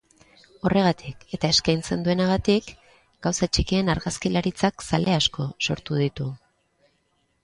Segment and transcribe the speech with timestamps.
[0.67, 2.71] Horregatik, eta eskaintzen duenagatik,
[3.27, 6.27] gauza txikien argazkilaritzak zale asko sortu ditu.